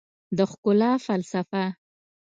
د 0.37 0.39
ښکلا 0.51 0.91
فلسفه 1.05 1.63